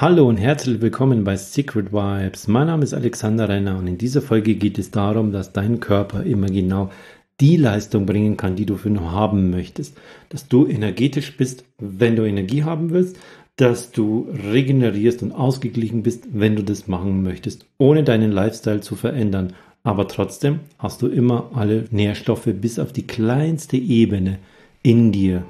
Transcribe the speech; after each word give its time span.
Hallo 0.00 0.28
und 0.28 0.36
herzlich 0.36 0.80
willkommen 0.80 1.24
bei 1.24 1.36
Secret 1.36 1.92
Vibes. 1.92 2.46
Mein 2.46 2.68
Name 2.68 2.84
ist 2.84 2.94
Alexander 2.94 3.48
Renner 3.48 3.76
und 3.76 3.88
in 3.88 3.98
dieser 3.98 4.22
Folge 4.22 4.54
geht 4.54 4.78
es 4.78 4.92
darum, 4.92 5.32
dass 5.32 5.52
dein 5.52 5.80
Körper 5.80 6.22
immer 6.22 6.46
genau 6.46 6.92
die 7.40 7.56
Leistung 7.56 8.06
bringen 8.06 8.36
kann, 8.36 8.54
die 8.54 8.64
du 8.64 8.76
für 8.76 8.90
ihn 8.90 9.00
haben 9.00 9.50
möchtest. 9.50 9.98
Dass 10.28 10.46
du 10.46 10.68
energetisch 10.68 11.36
bist, 11.36 11.64
wenn 11.80 12.14
du 12.14 12.24
Energie 12.24 12.62
haben 12.62 12.90
willst, 12.90 13.16
dass 13.56 13.90
du 13.90 14.28
regenerierst 14.52 15.24
und 15.24 15.32
ausgeglichen 15.32 16.04
bist, 16.04 16.28
wenn 16.32 16.54
du 16.54 16.62
das 16.62 16.86
machen 16.86 17.24
möchtest, 17.24 17.66
ohne 17.78 18.04
deinen 18.04 18.30
Lifestyle 18.30 18.80
zu 18.80 18.94
verändern. 18.94 19.52
Aber 19.82 20.06
trotzdem 20.06 20.60
hast 20.78 21.02
du 21.02 21.08
immer 21.08 21.50
alle 21.54 21.86
Nährstoffe 21.90 22.48
bis 22.54 22.78
auf 22.78 22.92
die 22.92 23.08
kleinste 23.08 23.76
Ebene 23.76 24.38
in 24.84 25.10
dir. 25.10 25.44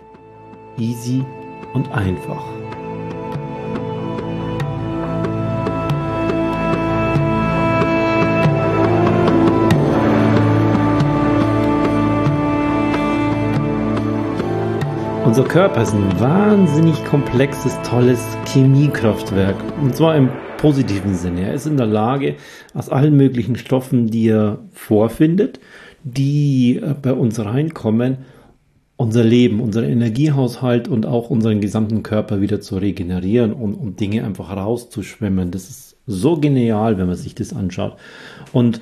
Easy 0.78 1.22
und 1.74 1.92
einfach. 1.92 2.42
Unser 15.28 15.44
Körper 15.44 15.82
ist 15.82 15.92
ein 15.92 16.18
wahnsinnig 16.20 17.04
komplexes, 17.04 17.78
tolles 17.82 18.18
Chemiekraftwerk. 18.46 19.56
Und 19.78 19.94
zwar 19.94 20.16
im 20.16 20.30
positiven 20.56 21.14
Sinne. 21.14 21.42
Er 21.42 21.52
ist 21.52 21.66
in 21.66 21.76
der 21.76 21.84
Lage, 21.84 22.36
aus 22.72 22.88
allen 22.88 23.14
möglichen 23.14 23.56
Stoffen, 23.56 24.06
die 24.06 24.28
er 24.28 24.60
vorfindet, 24.72 25.60
die 26.02 26.76
äh, 26.82 26.94
bei 26.94 27.12
uns 27.12 27.38
reinkommen, 27.38 28.24
unser 28.96 29.22
Leben, 29.22 29.60
unseren 29.60 29.84
Energiehaushalt 29.84 30.88
und 30.88 31.04
auch 31.04 31.28
unseren 31.28 31.60
gesamten 31.60 32.02
Körper 32.02 32.40
wieder 32.40 32.62
zu 32.62 32.78
regenerieren 32.78 33.52
und 33.52 33.74
um 33.74 33.96
Dinge 33.96 34.24
einfach 34.24 34.56
rauszuschwimmen. 34.56 35.50
Das 35.50 35.68
ist 35.68 35.98
so 36.06 36.38
genial, 36.38 36.96
wenn 36.96 37.06
man 37.06 37.16
sich 37.16 37.34
das 37.34 37.52
anschaut. 37.52 37.98
Und 38.52 38.80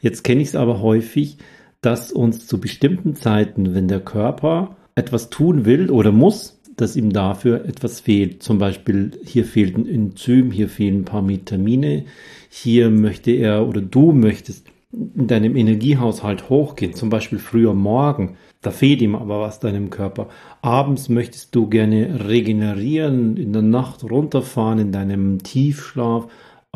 jetzt 0.00 0.24
kenne 0.24 0.42
ich 0.42 0.48
es 0.48 0.56
aber 0.56 0.82
häufig, 0.82 1.36
dass 1.82 2.10
uns 2.10 2.48
zu 2.48 2.60
bestimmten 2.60 3.14
Zeiten, 3.14 3.76
wenn 3.76 3.86
der 3.86 4.00
Körper 4.00 4.74
etwas 4.94 5.30
tun 5.30 5.64
will 5.64 5.90
oder 5.90 6.12
muss, 6.12 6.60
dass 6.76 6.96
ihm 6.96 7.12
dafür 7.12 7.64
etwas 7.64 8.00
fehlt. 8.00 8.42
Zum 8.42 8.58
Beispiel 8.58 9.12
hier 9.24 9.44
fehlt 9.44 9.76
ein 9.76 9.86
Enzym, 9.86 10.50
hier 10.50 10.68
fehlen 10.68 11.00
ein 11.00 11.04
paar 11.04 11.26
Vitamine, 11.26 12.04
hier 12.48 12.90
möchte 12.90 13.30
er 13.30 13.66
oder 13.68 13.80
du 13.80 14.12
möchtest 14.12 14.66
in 14.92 15.26
deinem 15.26 15.56
Energiehaushalt 15.56 16.48
hochgehen, 16.48 16.94
zum 16.94 17.10
Beispiel 17.10 17.38
früher 17.38 17.74
morgen, 17.74 18.36
da 18.62 18.70
fehlt 18.70 19.02
ihm 19.02 19.14
aber 19.14 19.40
was 19.40 19.60
deinem 19.60 19.90
Körper. 19.90 20.28
Abends 20.62 21.08
möchtest 21.08 21.54
du 21.54 21.68
gerne 21.68 22.28
regenerieren, 22.28 23.36
in 23.36 23.52
der 23.52 23.62
Nacht 23.62 24.04
runterfahren, 24.04 24.78
in 24.78 24.92
deinem 24.92 25.42
Tiefschlaf 25.42 26.28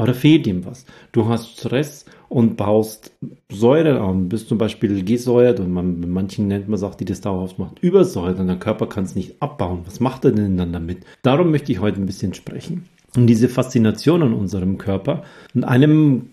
da 0.07 0.13
fehlt 0.13 0.47
ihm 0.47 0.65
was. 0.65 0.85
Du 1.13 1.29
hast 1.29 1.59
Stress 1.59 2.05
und 2.29 2.57
baust 2.57 3.13
Säure 3.51 4.01
an, 4.01 4.29
bist 4.29 4.49
zum 4.49 4.59
Beispiel 4.59 5.05
gesäuert 5.05 5.61
und 5.61 5.73
man, 5.73 6.09
manchen 6.11 6.49
nennt 6.49 6.69
man 6.69 6.79
sagt, 6.79 7.01
die 7.01 7.05
das 7.05 7.21
daraus 7.21 7.59
macht, 7.59 7.79
übersäuert 7.81 8.39
und 8.39 8.47
der 8.47 8.59
Körper 8.59 8.87
kann 8.87 9.05
es 9.05 9.15
nicht 9.15 9.41
abbauen. 9.41 9.81
Was 9.87 10.01
macht 10.01 10.25
er 10.25 10.33
denn 10.33 10.57
dann 10.57 10.73
damit? 10.73 10.99
Darum 11.23 11.51
möchte 11.51 11.73
ich 11.73 11.81
heute 11.81 12.01
ein 12.01 12.07
bisschen 12.07 12.35
sprechen. 12.35 12.85
Und 13.17 13.27
diese 13.27 13.49
Faszination 13.49 14.23
an 14.23 14.35
unserem 14.35 14.77
Körper 14.77 15.25
und 15.55 15.65
einem 15.65 16.29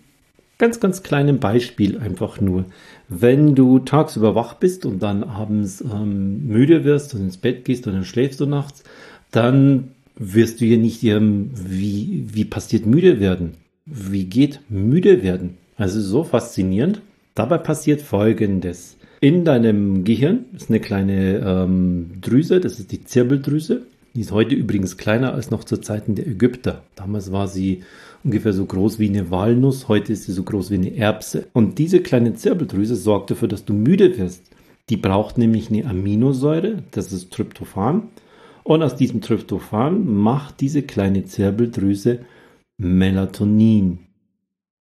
ganz, 0.58 0.80
ganz 0.80 1.02
kleinen 1.02 1.40
Beispiel 1.40 1.98
einfach 1.98 2.40
nur. 2.40 2.66
Wenn 3.08 3.54
du 3.54 3.78
tagsüber 3.78 4.34
wach 4.34 4.54
bist 4.54 4.86
und 4.86 5.02
dann 5.02 5.24
abends 5.24 5.80
ähm, 5.80 6.46
müde 6.46 6.84
wirst 6.84 7.14
und 7.14 7.22
ins 7.22 7.38
Bett 7.38 7.64
gehst 7.64 7.86
und 7.86 7.94
dann 7.94 8.04
schläfst 8.04 8.40
du 8.40 8.46
nachts, 8.46 8.84
dann 9.30 9.92
wirst 10.16 10.60
du 10.60 10.64
ja 10.64 10.76
nicht 10.76 11.02
ähm, 11.04 11.50
wie, 11.54 12.26
wie 12.32 12.44
passiert 12.44 12.86
müde 12.86 13.20
werden. 13.20 13.54
Wie 13.84 14.24
geht 14.24 14.60
müde 14.68 15.22
werden? 15.22 15.58
Also 15.76 16.00
so 16.00 16.24
faszinierend. 16.24 17.02
Dabei 17.34 17.58
passiert 17.58 18.00
Folgendes. 18.00 18.96
In 19.20 19.44
deinem 19.44 20.04
Gehirn 20.04 20.46
ist 20.54 20.70
eine 20.70 20.80
kleine 20.80 21.38
ähm, 21.38 22.12
Drüse, 22.20 22.60
das 22.60 22.78
ist 22.78 22.92
die 22.92 23.04
Zirbeldrüse. 23.04 23.82
Die 24.14 24.20
ist 24.20 24.32
heute 24.32 24.54
übrigens 24.54 24.96
kleiner 24.96 25.34
als 25.34 25.50
noch 25.50 25.64
zu 25.64 25.76
Zeiten 25.76 26.14
der 26.14 26.26
Ägypter. 26.26 26.82
Damals 26.96 27.32
war 27.32 27.48
sie 27.48 27.82
ungefähr 28.24 28.54
so 28.54 28.64
groß 28.64 28.98
wie 28.98 29.08
eine 29.08 29.30
Walnuss, 29.30 29.88
heute 29.88 30.14
ist 30.14 30.24
sie 30.24 30.32
so 30.32 30.42
groß 30.42 30.70
wie 30.70 30.76
eine 30.76 30.96
Erbse. 30.96 31.46
Und 31.52 31.78
diese 31.78 32.00
kleine 32.00 32.34
Zirbeldrüse 32.34 32.96
sorgt 32.96 33.30
dafür, 33.30 33.48
dass 33.48 33.66
du 33.66 33.74
müde 33.74 34.16
wirst. 34.18 34.42
Die 34.88 34.96
braucht 34.96 35.36
nämlich 35.36 35.70
eine 35.70 35.84
Aminosäure, 35.84 36.82
das 36.92 37.12
ist 37.12 37.30
Tryptophan. 37.32 38.04
Und 38.66 38.82
aus 38.82 38.96
diesem 38.96 39.20
Tryptophan 39.20 40.12
macht 40.12 40.60
diese 40.60 40.82
kleine 40.82 41.24
Zirbeldrüse 41.24 42.18
Melatonin. 42.78 44.00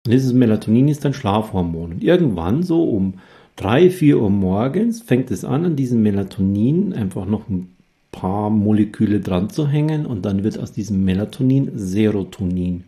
Und 0.04 0.12
dieses 0.12 0.34
Melatonin 0.34 0.88
ist 0.88 1.06
ein 1.06 1.14
Schlafhormon. 1.14 1.92
Und 1.92 2.04
irgendwann 2.04 2.62
so 2.62 2.84
um 2.84 3.14
drei, 3.56 3.88
vier 3.88 4.20
Uhr 4.20 4.28
morgens 4.28 5.00
fängt 5.00 5.30
es 5.30 5.46
an, 5.46 5.64
an 5.64 5.76
diesem 5.76 6.02
Melatonin 6.02 6.92
einfach 6.92 7.24
noch 7.24 7.48
ein 7.48 7.74
paar 8.12 8.50
Moleküle 8.50 9.20
dran 9.20 9.48
zu 9.48 9.66
hängen 9.66 10.04
und 10.04 10.26
dann 10.26 10.44
wird 10.44 10.58
aus 10.58 10.72
diesem 10.72 11.02
Melatonin 11.06 11.70
Serotonin. 11.74 12.84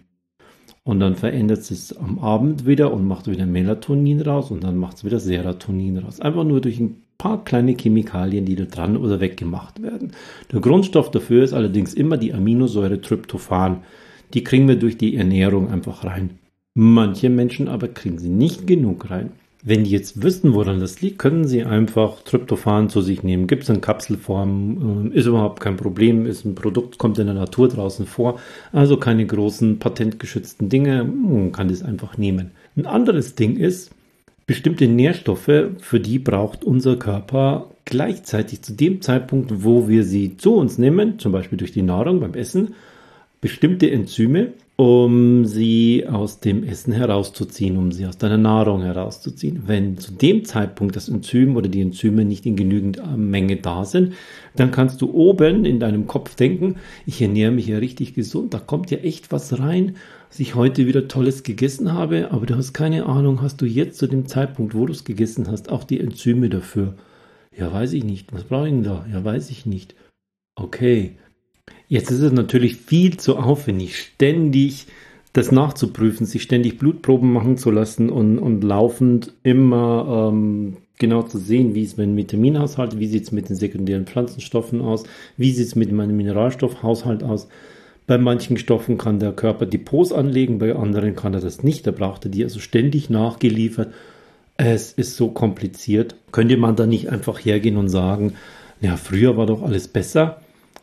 Und 0.85 0.99
dann 0.99 1.15
verändert 1.15 1.71
es 1.71 1.97
am 1.97 2.19
Abend 2.19 2.67
wieder 2.67 2.93
und 2.93 3.07
macht 3.07 3.29
wieder 3.29 3.47
Melatonin 3.47 4.21
raus 4.21 4.51
und 4.51 4.65
dann 4.65 4.77
macht 4.77 4.97
es 4.97 5.05
wieder 5.05 5.21
Serotonin 5.21 5.99
raus. 5.99 6.21
Einfach 6.21 6.43
nur 6.43 6.61
durch 6.61 6.81
ein 6.81 7.03
paar 7.19 7.45
kleine 7.45 7.77
Chemikalien, 7.77 8.45
die 8.45 8.57
da 8.57 8.65
dran 8.65 8.97
oder 8.97 9.21
weggemacht 9.21 9.81
werden. 9.81 10.11
Der 10.51 10.61
Grundstoff 10.61 11.13
dafür 11.13 11.45
ist 11.45 11.53
allerdings 11.53 11.95
immer 11.95 12.17
die 12.17 12.35
Aminosäure 12.35 13.01
Tryptophan. 13.01 13.83
Die 14.35 14.43
kriegen 14.43 14.67
wir 14.67 14.77
durch 14.77 14.99
die 14.99 15.15
Ernährung 15.15 15.71
einfach 15.71 16.05
rein. 16.05 16.31
Manche 16.75 17.31
Menschen 17.31 17.69
aber 17.69 17.87
kriegen 17.87 18.19
sie 18.19 18.31
nicht 18.31 18.67
genug 18.67 19.09
rein. 19.09 19.31
Wenn 19.65 19.85
die 19.85 19.91
jetzt 19.91 20.21
wüssten, 20.21 20.55
woran 20.55 20.81
das 20.81 21.01
liegt, 21.03 21.21
können 21.21 21.47
sie 21.47 21.63
einfach 21.63 22.23
Tryptophan 22.23 22.89
zu 22.89 23.01
sich 23.01 23.23
nehmen. 23.23 23.47
Gibt 23.47 23.63
es 23.63 23.69
in 23.69 23.81
Kapselform, 23.81 25.13
äh, 25.13 25.17
ist 25.17 25.27
überhaupt 25.27 25.61
kein 25.61 25.77
Problem, 25.77 26.27
ist 26.27 26.45
ein 26.45 26.57
Produkt, 26.57 26.99
kommt 26.99 27.19
in 27.21 27.27
der 27.27 27.37
Natur 27.37 27.69
draußen 27.69 28.07
vor. 28.07 28.41
Also 28.73 28.97
keine 28.97 29.25
großen 29.25 29.79
patentgeschützten 29.79 30.69
Dinge, 30.69 31.05
man 31.05 31.53
kann 31.53 31.69
das 31.69 31.83
einfach 31.83 32.19
nehmen. 32.19 32.51
Ein 32.77 32.87
anderes 32.87 33.37
Ding 33.37 33.57
ist, 33.57 33.93
bestimmte 34.47 34.89
Nährstoffe, 34.89 35.71
für 35.79 36.01
die 36.01 36.19
braucht 36.19 36.65
unser 36.65 36.97
Körper 36.97 37.71
gleichzeitig 37.85 38.63
zu 38.63 38.73
dem 38.73 39.01
Zeitpunkt, 39.01 39.63
wo 39.63 39.89
wir 39.89 40.03
sie 40.03 40.37
zu 40.37 40.57
uns 40.57 40.77
nehmen, 40.77 41.21
zum 41.21 41.31
Beispiel 41.31 41.59
durch 41.59 41.73
die 41.73 41.83
Nahrung 41.83 42.19
beim 42.19 42.35
Essen, 42.35 42.75
bestimmte 43.41 43.91
Enzyme, 43.91 44.53
um 44.77 45.45
sie 45.45 46.07
aus 46.09 46.41
dem 46.41 46.65
Essen 46.65 46.93
herauszuziehen, 46.93 47.77
um 47.77 47.93
sie 47.93 48.07
aus 48.07 48.17
deiner 48.17 48.39
Nahrung 48.39 48.83
herauszuziehen. 48.83 49.65
Wenn 49.67 49.99
zu 49.99 50.13
dem 50.13 50.45
Zeitpunkt 50.45 50.97
das 50.97 51.09
Enzym 51.09 51.57
oder 51.57 51.69
die 51.69 51.83
Enzyme 51.83 52.25
nicht 52.25 52.47
in 52.47 52.57
genügend 52.57 52.99
äh, 52.99 53.17
Menge 53.17 53.57
da 53.57 53.85
sind, 53.85 54.15
dann 54.57 54.71
kannst 54.71 55.03
du 55.03 55.13
oben 55.13 55.65
in 55.65 55.79
deinem 55.79 56.07
Kopf 56.07 56.35
denken, 56.35 56.77
ich 57.07 57.21
ernähre 57.21 57.53
mich 57.53 57.67
ja 57.67 57.79
richtig 57.79 58.15
gesund, 58.15 58.55
da 58.55 58.59
kommt 58.59 58.91
ja 58.91 58.99
echt 58.99 59.31
was 59.31 59.59
rein, 59.59 59.97
dass 60.31 60.41
ich 60.41 60.55
heute 60.55 60.87
wieder 60.87 61.07
Tolles 61.07 61.43
gegessen 61.43 61.93
habe, 61.93 62.31
aber 62.31 62.47
du 62.47 62.57
hast 62.57 62.73
keine 62.73 63.07
Ahnung, 63.07 63.43
hast 63.43 63.61
du 63.61 63.67
jetzt 63.67 63.99
zu 63.99 64.07
dem 64.07 64.27
Zeitpunkt, 64.27 64.75
wo 64.75 64.87
du 64.87 64.93
es 64.93 65.05
gegessen 65.05 65.49
hast, 65.51 65.71
auch 65.71 65.85
die 65.85 66.01
Enzyme 66.01 66.49
dafür? 66.49 66.95
Ja, 67.55 67.71
weiß 67.71 67.93
ich 67.93 68.05
nicht. 68.05 68.33
Was 68.33 68.45
brauche 68.45 68.67
ich 68.67 68.73
denn 68.73 68.83
da? 68.83 69.05
Ja, 69.13 69.23
weiß 69.23 69.51
ich 69.51 69.67
nicht. 69.67 69.95
Okay, 70.55 71.17
Jetzt 71.89 72.11
ist 72.11 72.21
es 72.21 72.33
natürlich 72.33 72.77
viel 72.77 73.17
zu 73.17 73.37
aufwendig, 73.37 73.99
ständig 73.99 74.87
das 75.33 75.51
nachzuprüfen, 75.51 76.27
sich 76.27 76.43
ständig 76.43 76.79
Blutproben 76.79 77.33
machen 77.33 77.57
zu 77.57 77.71
lassen 77.71 78.11
und, 78.11 78.39
und 78.39 78.63
laufend 78.63 79.33
immer 79.43 80.31
ähm, 80.31 80.77
genau 80.99 81.23
zu 81.23 81.39
sehen, 81.39 81.75
wie 81.75 81.85
es 81.85 81.97
mein 81.97 82.17
Vitaminhaushalt, 82.17 82.99
wie 82.99 83.07
sieht 83.07 83.25
es 83.25 83.33
mit 83.33 83.49
den 83.49 83.57
sekundären 83.57 84.07
Pflanzenstoffen 84.07 84.81
aus, 84.81 85.05
wie 85.37 85.53
sieht 85.53 85.67
es 85.67 85.75
mit 85.75 85.91
meinem 85.91 86.17
Mineralstoffhaushalt 86.17 87.23
aus. 87.23 87.49
Bei 88.07 88.19
manchen 88.19 88.57
Stoffen 88.57 88.99
kann 88.99 89.21
der 89.21 89.33
Körper 89.33 89.65
Depots 89.65 90.13
anlegen, 90.13 90.59
bei 90.59 90.75
anderen 90.75 91.17
kann 91.17 91.35
er 91.35 91.41
das 91.41 91.63
nicht. 91.63 91.87
Da 91.87 91.93
braucht 91.93 92.25
er 92.27 92.31
die 92.31 92.45
also 92.45 92.61
ständig 92.61 93.11
nachgeliefert. 93.11 93.93
Es 94.57 94.93
ist 94.93 95.17
so 95.17 95.29
kompliziert. 95.29 96.17
Könnte 96.31 96.57
man 96.57 96.77
da 96.77 96.87
nicht 96.87 97.11
einfach 97.11 97.39
hergehen 97.39 97.77
und 97.77 97.89
sagen, 97.89 98.35
ja, 98.81 98.97
früher 98.97 99.37
war 99.37 99.47
doch 99.47 99.63
alles 99.63 99.89
besser? 99.89 100.41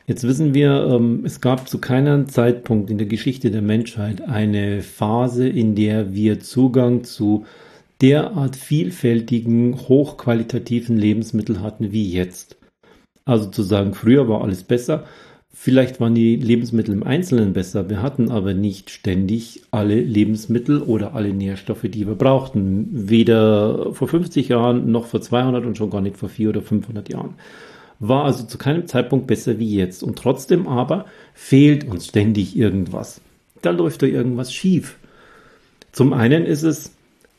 Jetzt 0.10 0.24
wissen 0.24 0.56
wir, 0.56 0.88
ähm, 0.90 1.22
es 1.24 1.40
gab 1.40 1.70
zu 1.70 1.78
keinem 1.78 2.28
Zeitpunkt 2.28 2.90
in 2.90 2.98
der 2.98 3.06
Geschichte 3.06 3.52
der 3.52 3.62
Menschheit 3.62 4.28
eine 4.28 4.82
Phase, 4.82 5.48
in 5.48 5.76
der 5.76 6.16
wir 6.16 6.40
Zugang 6.40 7.04
zu 7.04 7.46
derart 8.02 8.56
vielfältigen, 8.56 9.76
hochqualitativen 9.88 10.98
Lebensmitteln 10.98 11.62
hatten 11.62 11.92
wie 11.92 12.12
jetzt. 12.12 12.58
Also 13.24 13.52
zu 13.52 13.62
sagen, 13.62 13.94
früher 13.94 14.28
war 14.28 14.42
alles 14.42 14.64
besser. 14.64 15.06
Vielleicht 15.54 16.02
waren 16.02 16.16
die 16.16 16.38
Lebensmittel 16.38 16.96
im 16.96 17.04
Einzelnen 17.04 17.54
besser. 17.54 17.88
Wir 17.88 18.02
hatten 18.02 18.32
aber 18.32 18.56
nicht 18.56 18.90
ständig 18.90 19.62
alle 19.70 20.02
Lebensmittel 20.02 20.82
oder 20.82 21.14
alle 21.14 21.36
Nährstoffe, 21.36 21.84
die 21.84 22.08
wir 22.08 22.16
brauchten. 22.16 22.88
Weder 22.90 23.94
vor 23.94 24.08
50 24.08 24.48
Jahren 24.48 24.92
noch 24.92 25.06
vor 25.06 25.22
200 25.22 25.68
und 25.68 25.78
schon 25.78 25.92
gar 25.92 26.02
nicht 26.02 26.18
vor 26.18 26.30
400 26.30 26.64
oder 26.64 26.68
500 26.68 27.10
Jahren 27.10 27.36
war 28.00 28.26
also 28.26 28.46
zu 28.46 28.58
keinem 28.58 28.88
Zeitpunkt 28.88 29.28
besser 29.28 29.60
wie 29.60 29.76
jetzt. 29.76 30.04
Und 30.04 30.18
trotzdem 30.18 30.68
aber 30.68 31.06
fehlt 31.34 31.88
uns 31.88 32.08
ständig 32.08 32.58
irgendwas. 32.58 33.22
da 33.62 33.72
läuft 33.72 34.02
da 34.02 34.08
irgendwas 34.08 34.54
schief. 34.54 34.96
Zum 35.92 36.14
einen 36.14 36.46
ist 36.46 36.64
es, 36.64 36.94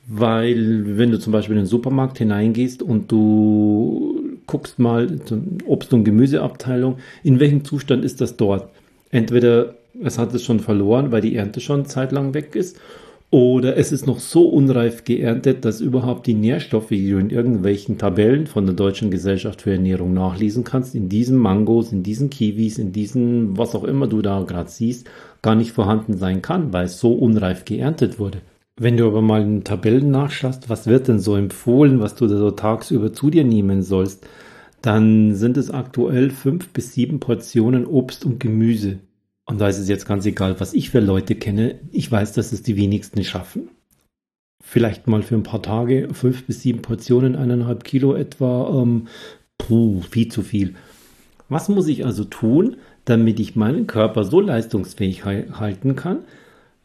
weil 0.07 0.99
wenn 0.99 1.11
du 1.11 1.19
zum 1.19 1.33
Beispiel 1.33 1.57
in 1.57 1.63
den 1.63 1.67
Supermarkt 1.67 2.19
hineingehst 2.19 2.83
und 2.83 3.11
du 3.11 4.39
guckst 4.47 4.79
mal 4.79 5.21
zur 5.25 5.41
Obst- 5.67 5.95
und 5.95 6.05
Gemüseabteilung, 6.05 6.99
in 7.23 7.41
welchem 7.41 7.65
Zustand 7.65 8.05
ist 8.05 8.21
das 8.21 8.37
dort? 8.37 8.69
Entweder 9.11 9.77
es 10.03 10.19
hat 10.19 10.35
es 10.35 10.45
schon 10.45 10.61
verloren, 10.61 11.13
weil 11.13 11.21
die 11.21 11.37
Ernte 11.37 11.61
schon 11.61 11.87
zeitlang 11.87 12.35
weg 12.35 12.55
ist, 12.55 12.79
oder 13.31 13.77
es 13.77 13.93
ist 13.93 14.09
noch 14.09 14.19
so 14.19 14.49
unreif 14.49 15.05
geerntet, 15.05 15.65
dass 15.65 15.81
überhaupt 15.81 16.27
die 16.27 16.35
Nährstoffe, 16.35 16.89
die 16.89 17.11
du 17.11 17.19
in 17.19 17.31
irgendwelchen 17.31 17.97
Tabellen 17.97 18.49
von 18.49 18.67
der 18.67 18.75
Deutschen 18.75 19.13
Gesellschaft 19.13 19.63
für 19.63 19.71
Ernährung 19.71 20.13
nachlesen 20.13 20.65
kannst, 20.65 20.97
in 20.97 21.09
diesen 21.09 21.39
Mangos, 21.39 21.93
in 21.93 22.03
diesen 22.03 22.29
Kiwis, 22.29 22.79
in 22.79 22.93
diesen, 22.93 23.57
was 23.57 23.77
auch 23.77 23.85
immer 23.85 24.09
du 24.09 24.21
da 24.21 24.43
gerade 24.43 24.69
siehst, 24.69 25.09
gar 25.43 25.55
nicht 25.55 25.71
vorhanden 25.71 26.17
sein 26.17 26.43
kann, 26.43 26.73
weil 26.73 26.87
es 26.87 26.99
so 26.99 27.13
unreif 27.13 27.65
geerntet 27.65 28.19
wurde. 28.19 28.41
Wenn 28.77 28.97
du 28.97 29.07
aber 29.07 29.23
mal 29.23 29.43
in 29.43 29.63
Tabellen 29.63 30.11
nachschaust, 30.11 30.69
was 30.69 30.89
wird 30.89 31.07
denn 31.07 31.21
so 31.21 31.37
empfohlen, 31.37 32.01
was 32.01 32.17
du 32.17 32.27
da 32.27 32.37
so 32.37 32.51
tagsüber 32.51 33.13
zu 33.13 33.31
dir 33.31 33.45
nehmen 33.45 33.83
sollst, 33.83 34.27
dann 34.83 35.35
sind 35.37 35.57
es 35.57 35.71
aktuell 35.71 36.31
fünf 36.31 36.71
bis 36.71 36.95
sieben 36.95 37.21
Portionen 37.21 37.87
Obst 37.87 38.25
und 38.25 38.41
Gemüse. 38.41 38.99
Und 39.51 39.61
da 39.61 39.67
ist 39.67 39.79
es 39.79 39.89
jetzt 39.89 40.07
ganz 40.07 40.25
egal, 40.27 40.61
was 40.61 40.75
ich 40.75 40.91
für 40.91 41.01
Leute 41.01 41.35
kenne. 41.35 41.81
Ich 41.91 42.11
weiß, 42.11 42.35
dass 42.35 42.53
es 42.53 42.63
die 42.63 42.77
wenigsten 42.77 43.25
schaffen. 43.25 43.69
Vielleicht 44.63 45.09
mal 45.09 45.23
für 45.23 45.35
ein 45.35 45.43
paar 45.43 45.61
Tage 45.61 46.09
fünf 46.13 46.45
bis 46.45 46.63
sieben 46.63 46.83
Portionen, 46.83 47.35
eineinhalb 47.35 47.83
Kilo 47.83 48.15
etwa. 48.15 48.81
Ähm, 48.81 49.09
puh, 49.59 50.03
viel 50.03 50.29
zu 50.29 50.43
viel. 50.43 50.75
Was 51.49 51.69
muss 51.69 51.89
ich 51.89 52.07
also 52.07 52.23
tun, 52.23 52.77
damit 53.05 53.41
ich 53.41 53.57
meinen 53.57 53.89
Körper 53.89 54.23
so 54.23 54.41
leistungsfähig 54.41 55.25
halten 55.25 55.97
kann, 55.97 56.19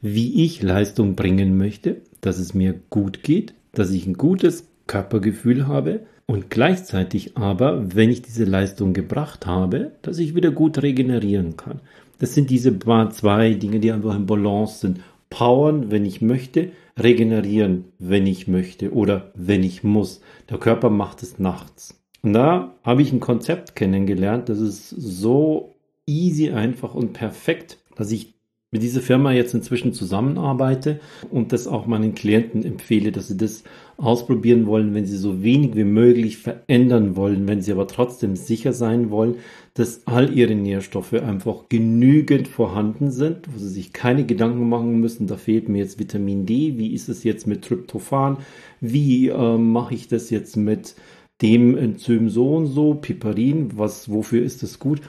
wie 0.02 0.44
ich 0.44 0.64
Leistung 0.64 1.16
bringen 1.16 1.60
möchte, 1.60 1.98
dass 2.22 2.40
es 2.40 2.56
mir 2.56 2.74
gut 2.90 3.22
geht, 3.22 3.54
dass 3.74 3.92
ich 3.92 4.08
ein 4.08 4.16
gutes 4.16 4.68
Körpergefühl 4.88 5.68
habe 5.68 6.00
und 6.26 6.50
gleichzeitig 6.50 7.38
aber, 7.38 7.94
wenn 7.96 8.10
ich 8.10 8.24
diese 8.24 8.46
Leistung 8.46 8.94
gebracht 8.94 9.46
habe, 9.46 9.92
dass 10.02 10.18
ich 10.18 10.34
wieder 10.34 10.50
gut 10.50 10.82
regenerieren 10.82 11.58
kann. 11.58 11.82
Das 12.20 12.34
sind 12.34 12.50
diese 12.50 12.78
zwei 13.10 13.54
Dinge, 13.54 13.80
die 13.80 13.92
einfach 13.92 14.16
im 14.16 14.26
Balance 14.26 14.80
sind. 14.80 15.02
Powern, 15.30 15.92
wenn 15.92 16.06
ich 16.06 16.22
möchte, 16.22 16.72
regenerieren, 16.98 17.86
wenn 18.00 18.26
ich 18.26 18.48
möchte 18.48 18.94
oder 18.94 19.32
wenn 19.36 19.64
ich 19.64 19.84
muss. 19.84 20.22
Der 20.50 20.58
Körper 20.58 20.90
macht 20.90 21.24
es 21.24 21.40
nachts. 21.40 22.02
Und 22.22 22.34
da 22.34 22.76
habe 22.84 23.02
ich 23.02 23.12
ein 23.12 23.20
Konzept 23.20 23.76
kennengelernt, 23.76 24.50
das 24.50 24.60
ist 24.60 24.90
so 24.90 25.76
easy, 26.08 26.52
einfach 26.52 26.96
und 26.96 27.14
perfekt, 27.14 27.78
dass 27.96 28.12
ich 28.12 28.36
mit 28.76 28.84
dieser 28.84 29.00
Firma 29.00 29.32
jetzt 29.32 29.54
inzwischen 29.54 29.94
zusammenarbeite 29.94 31.00
und 31.32 31.54
das 31.54 31.66
auch 31.66 31.86
meinen 31.86 32.14
Klienten 32.14 32.66
empfehle, 32.66 33.14
dass 33.14 33.30
sie 33.30 33.38
das 33.38 33.64
ausprobieren 33.96 34.66
wollen, 34.68 34.94
wenn 34.94 35.06
sie 35.06 35.16
so 35.16 35.44
wenig 35.44 35.78
wie 35.78 35.86
möglich 35.86 36.40
verändern 36.40 37.16
wollen, 37.16 37.48
wenn 37.48 37.62
sie 37.62 37.72
aber 37.72 37.88
trotzdem 37.88 38.36
sicher 38.36 38.74
sein 38.74 39.12
wollen, 39.12 39.36
dass 39.76 40.06
all 40.08 40.38
ihre 40.38 40.56
Nährstoffe 40.56 41.14
einfach 41.14 41.70
genügend 41.70 42.50
vorhanden 42.50 43.12
sind, 43.12 43.48
wo 43.48 43.58
sie 43.60 43.70
sich 43.70 43.94
keine 43.94 44.26
Gedanken 44.26 44.68
machen 44.68 45.00
müssen, 45.00 45.26
da 45.26 45.38
fehlt 45.38 45.70
mir 45.70 45.78
jetzt 45.78 45.98
Vitamin 45.98 46.46
D, 46.46 46.74
wie 46.78 46.94
ist 46.94 47.08
es 47.08 47.24
jetzt 47.24 47.48
mit 47.48 47.64
Tryptophan, 47.64 48.40
wie 48.82 49.30
äh, 49.30 49.58
mache 49.58 49.96
ich 49.96 50.10
das 50.10 50.30
jetzt 50.32 50.58
mit 50.58 50.96
dem 51.42 51.78
Enzym 51.78 52.28
so 52.28 52.58
und 52.58 52.66
so, 52.66 52.96
Piperin, 52.96 53.78
was, 53.78 54.12
wofür 54.12 54.44
ist 54.44 54.64
das 54.64 54.80
gut? 54.80 55.00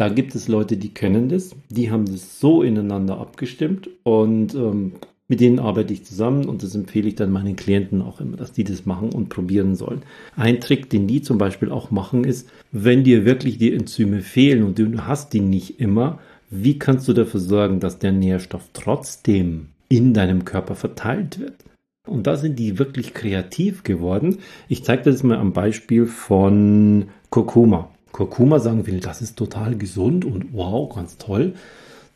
Da 0.00 0.08
gibt 0.08 0.34
es 0.34 0.48
Leute, 0.48 0.78
die 0.78 0.94
kennen 0.94 1.28
das, 1.28 1.54
die 1.68 1.90
haben 1.90 2.06
das 2.06 2.40
so 2.40 2.62
ineinander 2.62 3.18
abgestimmt 3.18 3.90
und 4.02 4.54
ähm, 4.54 4.92
mit 5.28 5.40
denen 5.40 5.58
arbeite 5.58 5.92
ich 5.92 6.06
zusammen 6.06 6.46
und 6.46 6.62
das 6.62 6.74
empfehle 6.74 7.08
ich 7.08 7.16
dann 7.16 7.30
meinen 7.30 7.54
Klienten 7.54 8.00
auch 8.00 8.18
immer, 8.18 8.38
dass 8.38 8.54
die 8.54 8.64
das 8.64 8.86
machen 8.86 9.12
und 9.12 9.28
probieren 9.28 9.76
sollen. 9.76 10.00
Ein 10.36 10.58
Trick, 10.62 10.88
den 10.88 11.06
die 11.06 11.20
zum 11.20 11.36
Beispiel 11.36 11.70
auch 11.70 11.90
machen, 11.90 12.24
ist, 12.24 12.48
wenn 12.72 13.04
dir 13.04 13.26
wirklich 13.26 13.58
die 13.58 13.74
Enzyme 13.74 14.22
fehlen 14.22 14.62
und 14.62 14.78
du 14.78 15.06
hast 15.06 15.34
die 15.34 15.40
nicht 15.40 15.80
immer, 15.80 16.18
wie 16.48 16.78
kannst 16.78 17.06
du 17.06 17.12
dafür 17.12 17.40
sorgen, 17.40 17.78
dass 17.78 17.98
der 17.98 18.12
Nährstoff 18.12 18.70
trotzdem 18.72 19.66
in 19.90 20.14
deinem 20.14 20.46
Körper 20.46 20.76
verteilt 20.76 21.40
wird? 21.40 21.56
Und 22.08 22.26
da 22.26 22.38
sind 22.38 22.58
die 22.58 22.78
wirklich 22.78 23.12
kreativ 23.12 23.82
geworden. 23.82 24.38
Ich 24.66 24.82
zeige 24.82 25.02
das 25.02 25.22
mal 25.22 25.36
am 25.36 25.52
Beispiel 25.52 26.06
von 26.06 27.08
Kurkuma. 27.28 27.90
Kurkuma 28.12 28.58
sagen 28.58 28.84
viele, 28.84 29.00
das 29.00 29.22
ist 29.22 29.36
total 29.36 29.76
gesund 29.76 30.24
und 30.24 30.52
wow, 30.52 30.94
ganz 30.94 31.16
toll. 31.16 31.54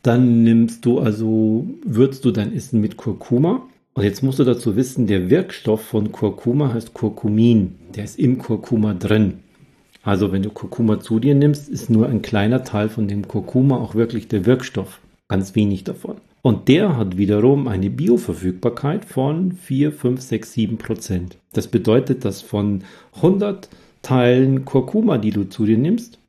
Dann 0.03 0.43
nimmst 0.43 0.85
du 0.85 0.99
also, 0.99 1.67
würzt 1.83 2.25
du 2.25 2.31
dein 2.31 2.53
Essen 2.53 2.81
mit 2.81 2.97
Kurkuma. 2.97 3.63
Und 3.93 4.03
jetzt 4.03 4.21
musst 4.21 4.39
du 4.39 4.43
dazu 4.43 4.75
wissen, 4.75 5.07
der 5.07 5.29
Wirkstoff 5.29 5.81
von 5.81 6.11
Kurkuma 6.11 6.73
heißt 6.73 6.93
Kurkumin. 6.93 7.75
Der 7.95 8.03
ist 8.03 8.19
im 8.19 8.37
Kurkuma 8.37 8.93
drin. 8.93 9.39
Also 10.03 10.31
wenn 10.31 10.43
du 10.43 10.51
Kurkuma 10.51 10.99
zu 10.99 11.19
dir 11.19 11.33
nimmst, 11.33 11.69
ist 11.69 11.89
nur 11.89 12.07
ein 12.07 12.21
kleiner 12.21 12.63
Teil 12.63 12.89
von 12.89 13.07
dem 13.07 13.27
Kurkuma 13.27 13.77
auch 13.77 13.95
wirklich 13.95 14.27
der 14.27 14.45
Wirkstoff. 14.45 14.99
Ganz 15.27 15.55
wenig 15.55 15.85
davon. 15.85 16.17
Und 16.43 16.67
der 16.67 16.95
hat 16.95 17.17
wiederum 17.17 17.67
eine 17.67 17.89
Bioverfügbarkeit 17.89 19.03
von 19.05 19.53
4, 19.53 19.91
5, 19.91 20.21
6, 20.21 20.53
7 20.53 20.77
Prozent. 20.77 21.37
Das 21.53 21.67
bedeutet, 21.67 22.23
dass 22.23 22.43
von 22.43 22.83
100 23.15 23.67
Teilen 24.05 24.65
Kurkuma, 24.65 25.17
die 25.17 25.31
du 25.31 25.45
zu 25.45 25.65
dir 25.65 25.79
nimmst, 25.79 26.19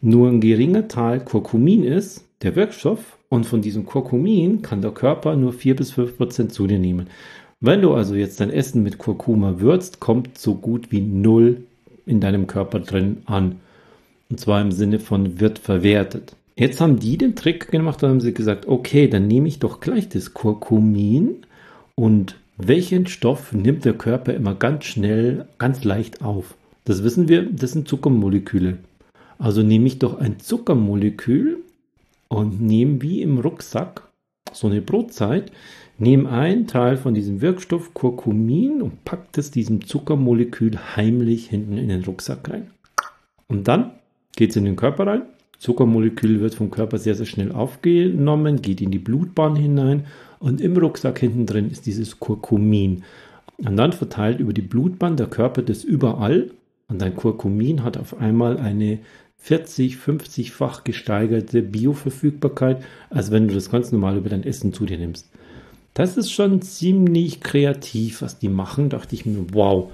nur 0.00 0.30
ein 0.30 0.40
geringer 0.40 0.88
Teil 0.88 1.20
Kurkumin 1.20 1.84
ist, 1.84 2.24
der 2.40 2.56
Wirkstoff, 2.56 3.18
und 3.28 3.44
von 3.44 3.60
diesem 3.60 3.84
Kurkumin 3.84 4.62
kann 4.62 4.80
der 4.80 4.92
Körper 4.92 5.36
nur 5.36 5.52
4 5.52 5.76
bis 5.76 5.90
5 5.92 6.16
Prozent 6.16 6.52
zu 6.54 6.66
dir 6.66 6.78
nehmen. 6.78 7.08
Wenn 7.60 7.82
du 7.82 7.92
also 7.92 8.14
jetzt 8.14 8.40
dein 8.40 8.48
Essen 8.48 8.82
mit 8.82 8.96
Kurkuma 8.96 9.60
würzt, 9.60 10.00
kommt 10.00 10.38
so 10.38 10.54
gut 10.54 10.90
wie 10.90 11.02
null 11.02 11.64
in 12.06 12.20
deinem 12.20 12.46
Körper 12.46 12.80
drin 12.80 13.18
an. 13.26 13.60
Und 14.30 14.40
zwar 14.40 14.62
im 14.62 14.72
Sinne 14.72 14.98
von 14.98 15.40
wird 15.40 15.58
verwertet. 15.58 16.34
Jetzt 16.56 16.80
haben 16.80 16.98
die 16.98 17.18
den 17.18 17.36
Trick 17.36 17.70
gemacht, 17.70 18.02
da 18.02 18.08
haben 18.08 18.22
sie 18.22 18.32
gesagt, 18.32 18.66
okay, 18.66 19.08
dann 19.08 19.28
nehme 19.28 19.46
ich 19.46 19.58
doch 19.58 19.80
gleich 19.80 20.08
das 20.08 20.32
Kurkumin 20.32 21.44
und 21.96 22.36
welchen 22.56 23.06
Stoff 23.06 23.52
nimmt 23.52 23.84
der 23.84 23.94
Körper 23.94 24.32
immer 24.32 24.54
ganz 24.54 24.86
schnell, 24.86 25.44
ganz 25.58 25.84
leicht 25.84 26.22
auf? 26.22 26.54
Das 26.90 27.04
wissen 27.04 27.28
wir, 27.28 27.44
das 27.44 27.70
sind 27.70 27.86
Zuckermoleküle. 27.86 28.78
Also 29.38 29.62
nehme 29.62 29.86
ich 29.86 30.00
doch 30.00 30.18
ein 30.18 30.40
Zuckermolekül 30.40 31.62
und 32.26 32.60
nehme 32.60 33.00
wie 33.00 33.22
im 33.22 33.38
Rucksack 33.38 34.08
so 34.52 34.66
eine 34.66 34.82
Brotzeit, 34.82 35.52
nehme 35.98 36.28
einen 36.28 36.66
Teil 36.66 36.96
von 36.96 37.14
diesem 37.14 37.42
Wirkstoff 37.42 37.94
Kurkumin 37.94 38.82
und 38.82 39.04
packe 39.04 39.28
das 39.30 39.52
diesem 39.52 39.86
Zuckermolekül 39.86 40.76
heimlich 40.96 41.46
hinten 41.46 41.78
in 41.78 41.90
den 41.90 42.02
Rucksack 42.02 42.50
rein. 42.50 42.72
Und 43.46 43.68
dann 43.68 43.92
geht 44.34 44.50
es 44.50 44.56
in 44.56 44.64
den 44.64 44.74
Körper 44.74 45.06
rein. 45.06 45.22
Zuckermolekül 45.60 46.40
wird 46.40 46.56
vom 46.56 46.72
Körper 46.72 46.98
sehr, 46.98 47.14
sehr 47.14 47.26
schnell 47.26 47.52
aufgenommen, 47.52 48.62
geht 48.62 48.80
in 48.80 48.90
die 48.90 48.98
Blutbahn 48.98 49.54
hinein 49.54 50.06
und 50.40 50.60
im 50.60 50.76
Rucksack 50.76 51.20
hinten 51.20 51.46
drin 51.46 51.70
ist 51.70 51.86
dieses 51.86 52.18
Kurkumin. 52.18 53.04
Und 53.58 53.76
dann 53.76 53.92
verteilt 53.92 54.40
über 54.40 54.52
die 54.52 54.60
Blutbahn 54.60 55.16
der 55.16 55.28
Körper 55.28 55.62
das 55.62 55.84
überall 55.84 56.50
und 56.90 57.00
dein 57.00 57.16
Kurkumin 57.16 57.84
hat 57.84 57.96
auf 57.96 58.18
einmal 58.18 58.58
eine 58.58 58.98
40, 59.38 59.96
50-fach 59.96 60.84
gesteigerte 60.84 61.62
Bioverfügbarkeit, 61.62 62.82
als 63.08 63.30
wenn 63.30 63.48
du 63.48 63.54
das 63.54 63.70
ganz 63.70 63.90
normal 63.90 64.18
über 64.18 64.28
dein 64.28 64.44
Essen 64.44 64.72
zu 64.72 64.84
dir 64.84 64.98
nimmst. 64.98 65.30
Das 65.94 66.16
ist 66.16 66.30
schon 66.30 66.60
ziemlich 66.62 67.40
kreativ, 67.40 68.22
was 68.22 68.38
die 68.38 68.48
machen. 68.48 68.90
Dachte 68.90 69.14
ich 69.14 69.24
mir, 69.26 69.46
wow. 69.52 69.90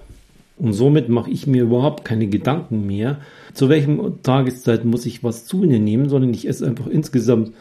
Und 0.59 0.73
somit 0.73 1.09
mache 1.09 1.31
ich 1.31 1.47
mir 1.47 1.63
überhaupt 1.63 2.05
keine 2.05 2.27
Gedanken 2.27 2.87
mehr, 2.87 3.19
zu 3.53 3.69
welchem 3.69 4.23
Tageszeit 4.23 4.85
muss 4.85 5.07
ich 5.07 5.23
was 5.23 5.45
zu 5.45 5.59
mir 5.59 5.79
nehmen, 5.79 6.09
sondern 6.09 6.33
ich 6.33 6.49
esse 6.49 6.67
einfach 6.67 6.87
insgesamt 6.87 7.53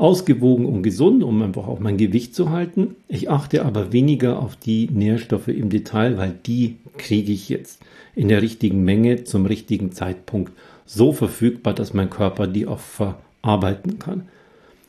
ausgewogen 0.00 0.64
und 0.64 0.82
gesund, 0.82 1.22
um 1.22 1.42
einfach 1.42 1.68
auch 1.68 1.78
mein 1.78 1.98
Gewicht 1.98 2.34
zu 2.34 2.48
halten. 2.48 2.96
Ich 3.06 3.30
achte 3.30 3.66
aber 3.66 3.92
weniger 3.92 4.38
auf 4.38 4.56
die 4.56 4.88
Nährstoffe 4.90 5.48
im 5.48 5.68
Detail, 5.68 6.16
weil 6.16 6.34
die 6.46 6.76
kriege 6.96 7.32
ich 7.32 7.50
jetzt 7.50 7.82
in 8.14 8.28
der 8.28 8.40
richtigen 8.40 8.82
Menge 8.82 9.24
zum 9.24 9.44
richtigen 9.44 9.92
Zeitpunkt 9.92 10.52
so 10.86 11.12
verfügbar, 11.12 11.74
dass 11.74 11.92
mein 11.92 12.08
Körper 12.08 12.46
die 12.46 12.66
auch 12.66 12.78
verarbeiten 12.78 13.98
kann. 13.98 14.22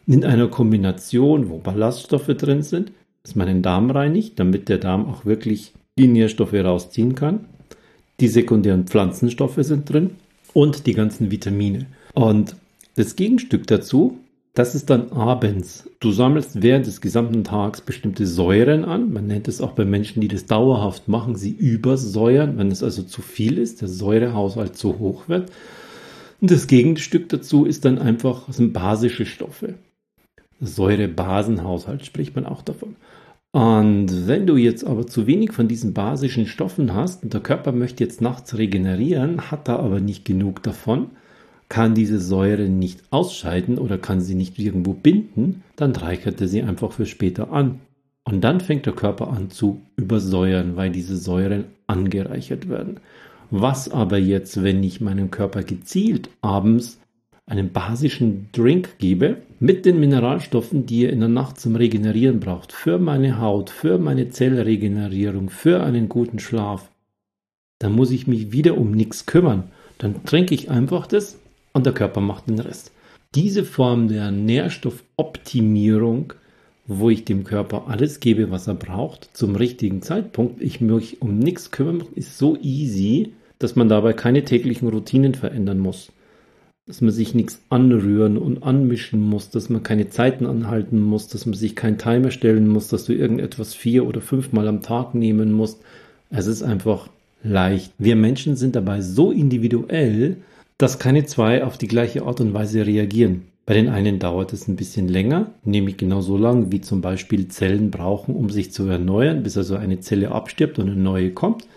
In 0.08 0.24
einer 0.24 0.48
Kombination, 0.48 1.50
wo 1.50 1.58
Ballaststoffe 1.58 2.28
drin 2.28 2.64
sind, 2.64 2.94
dass 3.24 3.36
man 3.36 3.48
den 3.48 3.62
Darm 3.62 3.92
reinigt, 3.92 4.40
damit 4.40 4.70
der 4.70 4.78
Darm 4.78 5.06
auch 5.08 5.26
wirklich 5.26 5.74
die 6.00 6.08
Nährstoffe 6.08 6.54
rausziehen 6.54 7.16
kann. 7.16 7.42
Die 8.22 8.30
sekundären 8.30 8.88
Pflanzenstoffe 8.88 9.60
sind 9.60 9.90
drin 9.90 10.12
und 10.54 10.88
die 10.88 10.94
ganzen 10.94 11.32
Vitamine. 11.32 11.88
Und 12.14 12.56
das 12.96 13.18
Gegenstück 13.18 13.68
dazu 13.68 14.18
das 14.54 14.76
ist 14.76 14.90
dann 14.90 15.12
abends. 15.14 15.90
Du 16.00 16.12
sammelst 16.12 16.62
während 16.62 16.86
des 16.86 17.00
gesamten 17.00 17.44
Tags 17.44 17.82
bestimmte 17.82 18.28
Säuren 18.28 18.84
an. 18.84 19.14
Man 19.14 19.28
nennt 19.28 19.48
es 19.48 19.62
auch 19.62 19.72
bei 19.72 19.86
Menschen, 19.86 20.20
die 20.20 20.28
das 20.28 20.46
dauerhaft 20.46 21.08
machen, 21.08 21.36
sie 21.36 21.52
übersäuern, 21.52 22.58
wenn 22.58 22.70
es 22.70 22.84
also 22.84 23.04
zu 23.04 23.22
viel 23.22 23.58
ist, 23.58 23.82
der 23.82 23.88
Säurehaushalt 23.88 24.76
zu 24.76 25.00
hoch 25.00 25.30
wird. 25.30 25.52
Und 26.42 26.52
das 26.52 26.68
Gegenstück 26.68 27.30
dazu 27.30 27.66
ist 27.66 27.86
dann 27.86 27.98
einfach, 27.98 28.52
sind 28.52 28.74
basische 28.74 29.26
Stoffe. 29.26 29.76
Säurebasenhaushalt 30.60 32.06
spricht 32.06 32.36
man 32.36 32.46
auch 32.46 32.62
davon. 32.62 32.98
Und 33.52 34.28
wenn 34.28 34.48
du 34.48 34.56
jetzt 34.58 34.86
aber 34.86 35.08
zu 35.08 35.28
wenig 35.28 35.52
von 35.52 35.68
diesen 35.68 35.94
basischen 35.94 36.46
Stoffen 36.46 36.94
hast 36.94 37.24
und 37.24 37.34
der 37.34 37.42
Körper 37.42 37.72
möchte 37.72 38.04
jetzt 38.04 38.22
nachts 38.22 38.58
regenerieren, 38.58 39.52
hat 39.52 39.68
da 39.68 39.78
aber 39.78 40.00
nicht 40.00 40.26
genug 40.26 40.64
davon, 40.64 41.12
kann 41.72 41.96
diese 41.96 42.20
Säure 42.20 42.68
nicht 42.68 43.02
ausscheiden 43.12 43.78
oder 43.78 43.98
kann 43.98 44.20
sie 44.20 44.36
nicht 44.36 44.60
irgendwo 44.60 44.92
binden, 44.92 45.64
dann 45.78 45.96
reichert 45.96 46.42
er 46.42 46.50
sie 46.50 46.62
einfach 46.64 46.92
für 46.92 47.06
später 47.06 47.54
an. 47.54 47.80
Und 48.26 48.42
dann 48.42 48.60
fängt 48.60 48.86
der 48.86 48.94
Körper 48.94 49.30
an 49.30 49.50
zu 49.50 49.82
übersäuern, 49.96 50.76
weil 50.76 50.92
diese 50.92 51.16
Säuren 51.16 51.64
angereichert 51.88 52.68
werden. 52.68 53.00
Was 53.52 53.90
aber 53.90 54.18
jetzt, 54.18 54.62
wenn 54.62 54.84
ich 54.84 55.00
meinem 55.00 55.32
Körper 55.32 55.64
gezielt 55.64 56.30
abends 56.42 57.00
einen 57.46 57.72
basischen 57.72 58.50
Drink 58.52 58.98
gebe 58.98 59.38
mit 59.62 59.86
den 59.86 59.98
Mineralstoffen, 59.98 60.86
die 60.86 61.06
er 61.06 61.14
in 61.14 61.22
der 61.22 61.30
Nacht 61.30 61.58
zum 61.58 61.78
Regenerieren 61.78 62.42
braucht, 62.42 62.74
für 62.74 63.00
meine 63.00 63.40
Haut, 63.40 63.70
für 63.70 63.98
meine 63.98 64.28
Zellregenerierung, 64.28 65.50
für 65.50 65.82
einen 65.82 66.10
guten 66.10 66.40
Schlaf, 66.40 66.92
dann 67.80 67.94
muss 67.94 68.12
ich 68.12 68.28
mich 68.28 68.52
wieder 68.52 68.78
um 68.78 68.92
nichts 68.92 69.26
kümmern. 69.26 69.72
Dann 70.00 70.26
trinke 70.26 70.54
ich 70.54 70.70
einfach 70.70 71.08
das 71.08 71.38
und 71.74 71.86
der 71.86 71.94
Körper 71.94 72.22
macht 72.22 72.50
den 72.50 72.60
Rest. 72.60 72.92
Diese 73.36 73.64
Form 73.64 74.08
der 74.08 74.32
Nährstoffoptimierung, 74.32 76.34
wo 76.86 77.10
ich 77.10 77.26
dem 77.26 77.44
Körper 77.44 77.86
alles 77.88 78.20
gebe, 78.20 78.52
was 78.52 78.68
er 78.68 78.74
braucht, 78.74 79.30
zum 79.34 79.56
richtigen 79.56 80.02
Zeitpunkt, 80.02 80.62
ich 80.62 80.82
mich 80.82 81.22
um 81.22 81.40
nichts 81.40 81.72
kümmern, 81.72 82.04
ist 82.16 82.38
so 82.38 82.58
easy, 82.62 83.34
dass 83.60 83.76
man 83.76 83.90
dabei 83.90 84.14
keine 84.14 84.44
täglichen 84.44 84.90
Routinen 84.90 85.36
verändern 85.36 85.80
muss 85.80 86.12
dass 86.88 87.00
man 87.00 87.12
sich 87.12 87.36
nichts 87.36 87.62
anrühren 87.70 88.38
und 88.38 88.64
anmischen 88.64 89.22
muss, 89.22 89.50
dass 89.50 89.70
man 89.70 89.84
keine 89.84 90.10
Zeiten 90.10 90.46
anhalten 90.46 91.02
muss, 91.02 91.28
dass 91.28 91.46
man 91.46 91.54
sich 91.54 91.76
keinen 91.76 91.98
Timer 91.98 92.32
stellen 92.32 92.68
muss, 92.68 92.88
dass 92.88 93.06
du 93.06 93.14
irgendetwas 93.14 93.74
vier 93.74 94.06
oder 94.06 94.20
fünfmal 94.20 94.68
am 94.68 94.82
Tag 94.82 95.14
nehmen 95.14 95.52
musst. 95.52 95.82
Es 96.32 96.48
ist 96.48 96.64
einfach 96.64 97.10
leicht. 97.44 97.94
Wir 97.98 98.16
Menschen 98.16 98.56
sind 98.56 98.76
dabei 98.76 99.02
so 99.02 99.32
individuell, 99.32 100.38
dass 100.82 100.98
keine 100.98 101.26
zwei 101.26 101.64
auf 101.64 101.78
die 101.78 101.88
gleiche 101.88 102.24
Art 102.24 102.42
und 102.42 102.54
Weise 102.54 102.86
reagieren. 102.86 103.44
Bei 103.68 103.76
den 103.76 103.88
einen 103.88 104.18
dauert 104.18 104.52
es 104.52 104.68
ein 104.68 104.76
bisschen 104.76 105.08
länger, 105.08 105.52
nämlich 105.64 105.98
genau 105.98 106.22
so 106.22 106.38
lang, 106.38 106.72
wie 106.72 106.82
zum 106.82 107.02
Beispiel 107.02 107.48
Zellen 107.50 107.92
brauchen, 107.92 108.36
um 108.36 108.50
sich 108.50 108.72
zu 108.72 108.88
erneuern, 108.88 109.44
bis 109.44 109.56
also 109.56 109.76
eine 109.76 110.00
Zelle 110.00 110.32
abstirbt 110.32 110.80
und 110.80 110.90
eine 110.90 111.00
neue 111.00 111.32
kommt. 111.32 111.68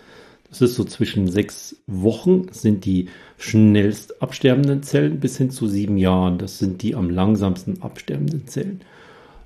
Das 0.49 0.61
ist 0.61 0.75
so 0.75 0.83
zwischen 0.83 1.27
sechs 1.27 1.75
Wochen 1.85 2.47
sind 2.51 2.85
die 2.85 3.09
schnellst 3.37 4.23
absterbenden 4.23 4.81
Zellen 4.81 5.19
bis 5.19 5.37
hin 5.37 5.51
zu 5.51 5.67
sieben 5.67 5.97
Jahren. 5.97 6.39
Das 6.39 6.57
sind 6.57 6.81
die 6.81 6.95
am 6.95 7.09
langsamsten 7.09 7.83
absterbenden 7.83 8.47
Zellen. 8.47 8.81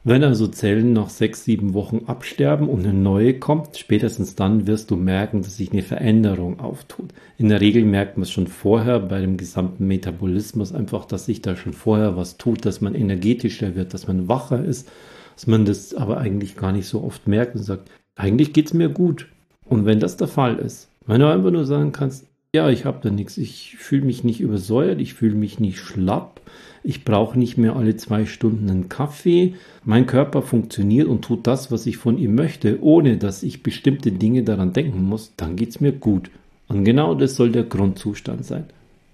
Wenn 0.06 0.24
also 0.24 0.48
Zellen 0.48 0.94
nach 0.94 1.10
sechs, 1.10 1.44
sieben 1.44 1.74
Wochen 1.74 2.06
absterben 2.06 2.70
und 2.70 2.86
eine 2.86 2.94
neue 2.94 3.38
kommt, 3.38 3.78
spätestens 3.78 4.34
dann 4.36 4.66
wirst 4.66 4.92
du 4.92 4.96
merken, 4.96 5.42
dass 5.42 5.58
sich 5.58 5.74
eine 5.74 5.82
Veränderung 5.82 6.62
auftut. 6.62 7.10
In 7.38 7.50
der 7.50 7.60
Regel 7.60 7.84
merkt 7.84 8.16
man 8.16 8.24
es 8.24 8.32
schon 8.32 8.48
vorher 8.48 9.02
bei 9.02 9.20
dem 9.20 9.36
gesamten 9.36 9.88
Metabolismus 9.88 10.74
einfach, 10.74 11.04
dass 11.04 11.26
sich 11.26 11.42
da 11.42 11.58
schon 11.58 11.74
vorher 11.74 12.16
was 12.16 12.38
tut, 12.38 12.66
dass 12.66 12.80
man 12.80 12.96
energetischer 12.96 13.76
wird, 13.76 13.94
dass 13.94 14.08
man 14.08 14.30
wacher 14.30 14.64
ist, 14.64 14.90
dass 15.36 15.48
man 15.48 15.66
das 15.66 15.94
aber 15.94 16.18
eigentlich 16.18 16.56
gar 16.56 16.72
nicht 16.72 16.88
so 16.88 17.04
oft 17.04 17.28
merkt 17.28 17.56
und 17.56 17.64
sagt, 17.64 17.92
eigentlich 18.16 18.54
geht's 18.54 18.74
mir 18.74 18.90
gut. 18.90 19.28
Und 19.66 19.86
wenn 19.86 20.00
das 20.00 20.16
der 20.16 20.30
Fall 20.30 20.60
ist, 20.60 20.90
wenn 21.08 21.20
du 21.20 21.28
einfach 21.28 21.52
nur 21.52 21.66
sagen 21.66 21.92
kannst, 21.92 22.26
ja, 22.56 22.70
ich 22.70 22.86
habe 22.86 23.00
da 23.02 23.12
nichts, 23.12 23.38
ich 23.38 23.76
fühle 23.78 24.06
mich 24.06 24.24
nicht 24.24 24.42
übersäuert, 24.42 25.00
ich 25.00 25.14
fühle 25.14 25.36
mich 25.36 25.60
nicht 25.60 25.78
schlapp, 25.78 26.42
ich 26.84 27.06
brauche 27.06 27.38
nicht 27.38 27.58
mehr 27.58 27.76
alle 27.76 27.96
zwei 27.96 28.26
Stunden 28.26 28.70
einen 28.70 28.90
Kaffee, 28.90 29.54
mein 29.84 30.08
Körper 30.08 30.42
funktioniert 30.42 31.08
und 31.08 31.24
tut 31.24 31.46
das, 31.46 31.72
was 31.72 31.86
ich 31.86 31.98
von 31.98 32.18
ihm 32.18 32.34
möchte, 32.34 32.82
ohne 32.82 33.18
dass 33.18 33.44
ich 33.44 33.62
bestimmte 33.62 34.12
Dinge 34.12 34.44
daran 34.44 34.74
denken 34.74 35.04
muss, 35.04 35.34
dann 35.38 35.56
geht 35.58 35.70
es 35.70 35.80
mir 35.80 35.92
gut. 35.92 36.32
Und 36.68 36.86
genau 36.86 37.14
das 37.14 37.36
soll 37.36 37.52
der 37.52 37.64
Grundzustand 37.64 38.46
sein. 38.46 38.66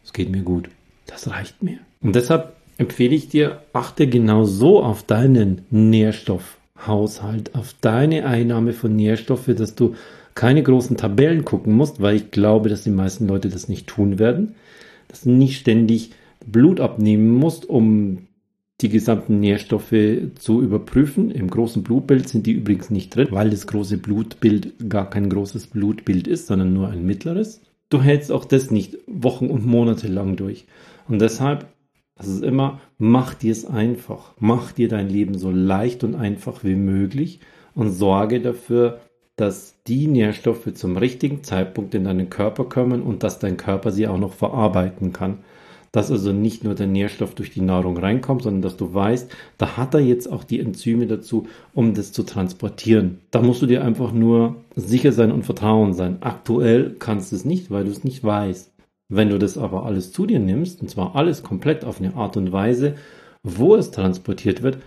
Es 0.05 0.13
geht 0.13 0.29
mir 0.29 0.43
gut. 0.43 0.69
Das 1.05 1.29
reicht 1.29 1.61
mir. 1.61 1.79
Und 2.01 2.15
deshalb 2.15 2.53
empfehle 2.77 3.15
ich 3.15 3.27
dir, 3.27 3.63
achte 3.73 4.07
genau 4.07 4.45
so 4.45 4.81
auf 4.81 5.03
deinen 5.03 5.61
Nährstoffhaushalt, 5.71 7.53
auf 7.55 7.75
deine 7.81 8.25
Einnahme 8.25 8.71
von 8.73 8.95
Nährstoffe, 8.95 9.47
dass 9.47 9.75
du 9.75 9.95
keine 10.35 10.61
großen 10.61 10.97
Tabellen 10.97 11.45
gucken 11.45 11.73
musst, 11.73 12.01
weil 12.01 12.17
ich 12.17 12.31
glaube, 12.31 12.69
dass 12.69 12.83
die 12.83 12.91
meisten 12.91 13.27
Leute 13.27 13.49
das 13.49 13.69
nicht 13.69 13.87
tun 13.87 14.19
werden, 14.19 14.55
dass 15.07 15.21
du 15.21 15.31
nicht 15.31 15.59
ständig 15.59 16.11
Blut 16.45 16.79
abnehmen 16.79 17.33
musst, 17.33 17.67
um 17.67 18.27
die 18.81 18.89
gesamten 18.89 19.39
Nährstoffe 19.39 19.95
zu 20.35 20.61
überprüfen. 20.61 21.31
Im 21.31 21.49
großen 21.49 21.83
Blutbild 21.83 22.27
sind 22.27 22.45
die 22.45 22.51
übrigens 22.51 22.89
nicht 22.89 23.15
drin, 23.15 23.29
weil 23.31 23.49
das 23.49 23.67
große 23.67 23.97
Blutbild 23.97 24.89
gar 24.89 25.09
kein 25.09 25.29
großes 25.29 25.67
Blutbild 25.67 26.27
ist, 26.27 26.47
sondern 26.47 26.73
nur 26.73 26.89
ein 26.89 27.05
mittleres. 27.05 27.61
Du 27.89 28.01
hältst 28.01 28.31
auch 28.31 28.43
das 28.43 28.71
nicht 28.71 28.97
Wochen 29.07 29.47
und 29.47 29.65
Monate 29.65 30.07
lang 30.07 30.35
durch. 30.35 30.65
Und 31.07 31.21
deshalb, 31.21 31.67
das 32.17 32.27
ist 32.27 32.43
immer, 32.43 32.81
mach 32.97 33.33
dir 33.33 33.53
es 33.53 33.65
einfach. 33.65 34.33
Mach 34.39 34.73
dir 34.73 34.89
dein 34.89 35.07
Leben 35.07 35.37
so 35.37 35.51
leicht 35.51 36.03
und 36.03 36.15
einfach 36.15 36.65
wie 36.65 36.75
möglich 36.75 37.39
und 37.73 37.91
sorge 37.91 38.41
dafür, 38.41 38.99
dass 39.35 39.75
die 39.87 40.07
Nährstoffe 40.07 40.73
zum 40.73 40.97
richtigen 40.97 41.43
Zeitpunkt 41.43 41.93
in 41.93 42.05
deinen 42.05 42.29
Körper 42.29 42.65
kommen 42.65 43.01
und 43.01 43.23
dass 43.23 43.39
dein 43.39 43.57
Körper 43.57 43.91
sie 43.91 44.07
auch 44.07 44.17
noch 44.17 44.33
verarbeiten 44.33 45.11
kann. 45.11 45.39
Dass 45.91 46.11
also 46.11 46.33
nicht 46.33 46.63
nur 46.63 46.75
der 46.75 46.87
Nährstoff 46.87 47.35
durch 47.35 47.51
die 47.51 47.61
Nahrung 47.61 47.97
reinkommt, 47.97 48.43
sondern 48.43 48.61
dass 48.61 48.75
du 48.75 48.93
weißt, 48.93 49.31
da 49.57 49.77
hat 49.77 49.93
er 49.93 50.01
jetzt 50.01 50.29
auch 50.29 50.43
die 50.43 50.59
Enzyme 50.59 51.07
dazu, 51.07 51.47
um 51.73 51.93
das 51.93 52.11
zu 52.11 52.23
transportieren. 52.23 53.19
Da 53.31 53.41
musst 53.41 53.61
du 53.61 53.65
dir 53.65 53.83
einfach 53.83 54.11
nur 54.11 54.57
sicher 54.75 55.11
sein 55.11 55.31
und 55.31 55.43
vertrauen 55.43 55.93
sein. 55.93 56.17
Aktuell 56.21 56.95
kannst 56.99 57.31
du 57.31 57.37
es 57.37 57.45
nicht, 57.45 57.71
weil 57.71 57.85
du 57.85 57.91
es 57.91 58.03
nicht 58.03 58.23
weißt. 58.23 58.73
Wenn 59.07 59.29
du 59.29 59.37
das 59.37 59.57
aber 59.57 59.85
alles 59.85 60.11
zu 60.11 60.25
dir 60.25 60.39
nimmst, 60.39 60.81
und 60.81 60.89
zwar 60.89 61.15
alles 61.15 61.43
komplett 61.43 61.85
auf 61.85 61.99
eine 61.99 62.15
Art 62.15 62.37
und 62.37 62.51
Weise, 62.51 62.95
wo 63.43 63.75
es 63.75 63.91
transportiert 63.91 64.63
wird, 64.63 64.79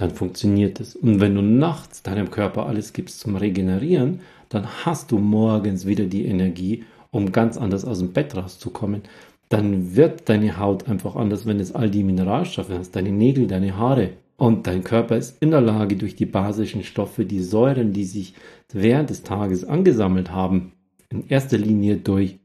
dann 0.00 0.10
funktioniert 0.10 0.80
es. 0.80 0.96
Und 0.96 1.20
wenn 1.20 1.34
du 1.34 1.42
nachts 1.42 2.02
deinem 2.02 2.30
Körper 2.30 2.66
alles 2.66 2.92
gibst 2.92 3.20
zum 3.20 3.36
Regenerieren, 3.36 4.20
dann 4.48 4.66
hast 4.84 5.12
du 5.12 5.18
morgens 5.18 5.86
wieder 5.86 6.04
die 6.04 6.26
Energie, 6.26 6.84
um 7.10 7.32
ganz 7.32 7.56
anders 7.56 7.84
aus 7.84 7.98
dem 7.98 8.12
Bett 8.12 8.36
rauszukommen. 8.36 9.02
Dann 9.48 9.96
wird 9.96 10.28
deine 10.28 10.58
Haut 10.58 10.88
einfach 10.88 11.16
anders, 11.16 11.46
wenn 11.46 11.60
es 11.60 11.74
all 11.74 11.90
die 11.90 12.04
Mineralstoffe 12.04 12.70
hast, 12.70 12.94
deine 12.96 13.12
Nägel, 13.12 13.46
deine 13.46 13.76
Haare. 13.76 14.10
Und 14.36 14.66
dein 14.66 14.84
Körper 14.84 15.16
ist 15.16 15.42
in 15.42 15.50
der 15.50 15.60
Lage, 15.60 15.96
durch 15.96 16.16
die 16.16 16.26
basischen 16.26 16.82
Stoffe, 16.82 17.24
die 17.24 17.42
Säuren, 17.42 17.92
die 17.92 18.04
sich 18.04 18.34
während 18.72 19.10
des 19.10 19.22
Tages 19.22 19.64
angesammelt 19.64 20.30
haben, 20.30 20.72
in 21.10 21.26
erster 21.28 21.58
Linie 21.58 21.96
durch 21.96 22.38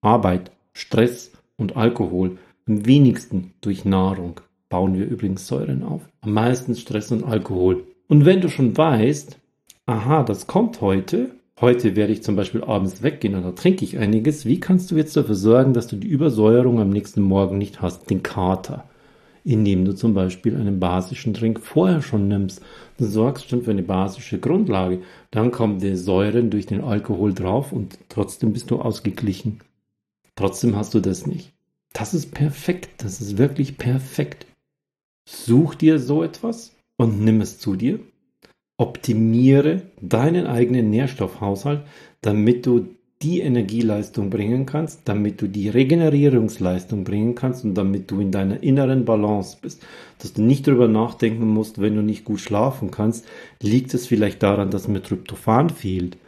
Arbeit, 0.00 0.50
Stress 0.72 1.32
und 1.56 1.76
Alkohol, 1.76 2.38
am 2.66 2.84
wenigsten 2.84 3.52
durch 3.60 3.84
Nahrung, 3.84 4.40
bauen 4.76 4.98
wir 4.98 5.06
übrigens 5.06 5.46
Säuren 5.46 5.82
auf. 5.82 6.02
Am 6.20 6.34
meisten 6.34 6.74
Stress 6.74 7.10
und 7.10 7.24
Alkohol. 7.24 7.84
Und 8.08 8.26
wenn 8.26 8.42
du 8.42 8.50
schon 8.50 8.76
weißt, 8.76 9.38
aha, 9.86 10.22
das 10.22 10.46
kommt 10.46 10.82
heute, 10.82 11.30
heute 11.58 11.96
werde 11.96 12.12
ich 12.12 12.22
zum 12.22 12.36
Beispiel 12.36 12.62
abends 12.62 13.02
weggehen 13.02 13.42
da 13.42 13.52
trinke 13.52 13.86
ich 13.86 13.96
einiges, 13.96 14.44
wie 14.44 14.60
kannst 14.60 14.90
du 14.90 14.96
jetzt 14.96 15.16
dafür 15.16 15.34
sorgen, 15.34 15.72
dass 15.72 15.86
du 15.86 15.96
die 15.96 16.08
Übersäuerung 16.08 16.78
am 16.78 16.90
nächsten 16.90 17.22
Morgen 17.22 17.56
nicht 17.56 17.80
hast, 17.80 18.10
den 18.10 18.22
Kater? 18.22 18.84
Indem 19.44 19.86
du 19.86 19.94
zum 19.94 20.12
Beispiel 20.12 20.54
einen 20.56 20.78
basischen 20.78 21.32
Drink 21.32 21.60
vorher 21.60 22.02
schon 22.02 22.28
nimmst. 22.28 22.60
Du 22.98 23.06
sorgst 23.06 23.48
schon 23.48 23.62
für 23.62 23.70
eine 23.70 23.82
basische 23.82 24.38
Grundlage. 24.38 25.00
Dann 25.30 25.52
kommen 25.52 25.78
die 25.78 25.96
Säuren 25.96 26.50
durch 26.50 26.66
den 26.66 26.82
Alkohol 26.82 27.32
drauf 27.32 27.72
und 27.72 27.98
trotzdem 28.10 28.52
bist 28.52 28.70
du 28.70 28.78
ausgeglichen. 28.78 29.60
Trotzdem 30.34 30.76
hast 30.76 30.92
du 30.92 31.00
das 31.00 31.26
nicht. 31.26 31.54
Das 31.94 32.12
ist 32.12 32.34
perfekt. 32.34 33.02
Das 33.02 33.22
ist 33.22 33.38
wirklich 33.38 33.78
perfekt. 33.78 34.46
Such 35.28 35.74
dir 35.74 35.98
so 35.98 36.22
etwas 36.22 36.76
und 36.96 37.20
nimm 37.20 37.40
es 37.40 37.58
zu 37.58 37.76
dir. 37.76 38.00
Optimiere 38.78 39.82
deinen 40.00 40.46
eigenen 40.46 40.90
Nährstoffhaushalt, 40.90 41.82
damit 42.20 42.66
du 42.66 42.88
die 43.22 43.40
Energieleistung 43.40 44.28
bringen 44.28 44.66
kannst, 44.66 45.08
damit 45.08 45.40
du 45.40 45.48
die 45.48 45.70
Regenerierungsleistung 45.70 47.02
bringen 47.02 47.34
kannst 47.34 47.64
und 47.64 47.74
damit 47.74 48.10
du 48.10 48.20
in 48.20 48.30
deiner 48.30 48.62
inneren 48.62 49.04
Balance 49.06 49.56
bist. 49.60 49.84
Dass 50.18 50.34
du 50.34 50.42
nicht 50.42 50.66
darüber 50.66 50.86
nachdenken 50.86 51.46
musst, 51.46 51.80
wenn 51.80 51.96
du 51.96 52.02
nicht 52.02 52.24
gut 52.24 52.40
schlafen 52.40 52.90
kannst, 52.90 53.26
liegt 53.62 53.94
es 53.94 54.06
vielleicht 54.06 54.42
daran, 54.42 54.70
dass 54.70 54.86
mir 54.86 55.02
Tryptophan 55.02 55.70
fehlt. 55.70 56.18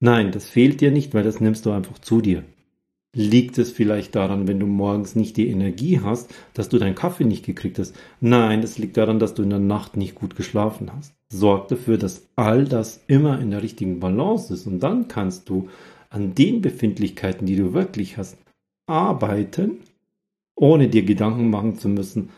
Nein, 0.00 0.32
das 0.32 0.48
fehlt 0.48 0.80
dir 0.80 0.90
nicht, 0.90 1.12
weil 1.12 1.24
das 1.24 1.40
nimmst 1.40 1.66
du 1.66 1.70
einfach 1.70 1.98
zu 1.98 2.20
dir. 2.22 2.44
Liegt 3.20 3.58
es 3.58 3.72
vielleicht 3.72 4.14
daran, 4.14 4.46
wenn 4.46 4.60
du 4.60 4.66
morgens 4.66 5.16
nicht 5.16 5.36
die 5.36 5.48
Energie 5.48 5.98
hast, 6.00 6.32
dass 6.54 6.68
du 6.68 6.78
deinen 6.78 6.94
Kaffee 6.94 7.24
nicht 7.24 7.44
gekriegt 7.44 7.80
hast? 7.80 7.96
Nein, 8.20 8.62
es 8.62 8.78
liegt 8.78 8.96
daran, 8.96 9.18
dass 9.18 9.34
du 9.34 9.42
in 9.42 9.50
der 9.50 9.58
Nacht 9.58 9.96
nicht 9.96 10.14
gut 10.14 10.36
geschlafen 10.36 10.88
hast. 10.96 11.12
Sorg 11.28 11.66
dafür, 11.66 11.98
dass 11.98 12.28
all 12.36 12.64
das 12.64 13.02
immer 13.08 13.40
in 13.40 13.50
der 13.50 13.64
richtigen 13.64 13.98
Balance 13.98 14.54
ist 14.54 14.68
und 14.68 14.78
dann 14.78 15.08
kannst 15.08 15.48
du 15.48 15.68
an 16.10 16.36
den 16.36 16.62
Befindlichkeiten, 16.62 17.44
die 17.44 17.56
du 17.56 17.72
wirklich 17.72 18.18
hast, 18.18 18.38
arbeiten, 18.86 19.78
ohne 20.54 20.86
dir 20.86 21.02
Gedanken 21.02 21.50
machen 21.50 21.76
zu 21.76 21.88
müssen, 21.88 22.28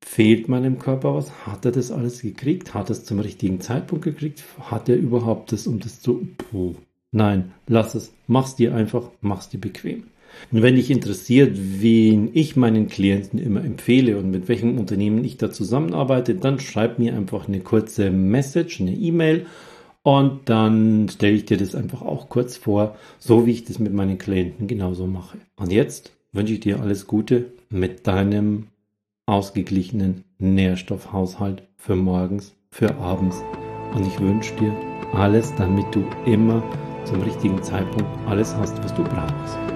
Fehlt 0.00 0.48
meinem 0.48 0.78
Körper 0.78 1.16
was? 1.16 1.46
Hat 1.46 1.64
er 1.64 1.72
das 1.72 1.90
alles 1.90 2.22
gekriegt? 2.22 2.74
Hat 2.74 2.90
er 2.90 2.92
es 2.92 3.04
zum 3.04 3.18
richtigen 3.18 3.60
Zeitpunkt 3.60 4.04
gekriegt? 4.04 4.44
Hat 4.60 4.88
er 4.88 4.94
überhaupt 4.94 5.50
das, 5.50 5.66
um 5.66 5.80
das 5.80 6.00
zu... 6.00 6.28
Puh. 6.38 6.76
Nein, 7.10 7.52
lass 7.66 7.96
es. 7.96 8.12
Mach's 8.28 8.54
dir 8.54 8.72
einfach, 8.72 9.10
mach's 9.20 9.48
dir 9.48 9.58
bequem. 9.58 10.04
Und 10.52 10.62
wenn 10.62 10.76
dich 10.76 10.90
interessiert, 10.90 11.56
wen 11.56 12.30
ich 12.32 12.56
meinen 12.56 12.88
Klienten 12.88 13.38
immer 13.38 13.64
empfehle 13.64 14.18
und 14.18 14.30
mit 14.30 14.48
welchem 14.48 14.78
Unternehmen 14.78 15.24
ich 15.24 15.36
da 15.36 15.50
zusammenarbeite, 15.50 16.34
dann 16.34 16.60
schreib 16.60 16.98
mir 16.98 17.14
einfach 17.14 17.48
eine 17.48 17.60
kurze 17.60 18.10
Message, 18.10 18.80
eine 18.80 18.94
E-Mail 18.94 19.46
und 20.02 20.48
dann 20.48 21.08
stelle 21.10 21.36
ich 21.36 21.44
dir 21.44 21.56
das 21.56 21.74
einfach 21.74 22.02
auch 22.02 22.28
kurz 22.28 22.56
vor, 22.56 22.96
so 23.18 23.46
wie 23.46 23.50
ich 23.50 23.64
das 23.64 23.78
mit 23.78 23.92
meinen 23.92 24.18
Klienten 24.18 24.66
genauso 24.66 25.06
mache. 25.06 25.38
Und 25.56 25.72
jetzt 25.72 26.12
wünsche 26.32 26.54
ich 26.54 26.60
dir 26.60 26.80
alles 26.80 27.06
Gute 27.06 27.52
mit 27.68 28.06
deinem 28.06 28.68
ausgeglichenen 29.26 30.24
Nährstoffhaushalt 30.38 31.62
für 31.76 31.96
morgens, 31.96 32.54
für 32.70 32.94
abends. 32.96 33.42
Und 33.94 34.06
ich 34.06 34.18
wünsche 34.18 34.54
dir 34.56 34.74
alles, 35.12 35.54
damit 35.56 35.94
du 35.94 36.04
immer 36.24 36.62
zum 37.04 37.20
richtigen 37.22 37.62
Zeitpunkt 37.62 38.08
alles 38.26 38.54
hast, 38.56 38.82
was 38.82 38.94
du 38.94 39.04
brauchst. 39.04 39.67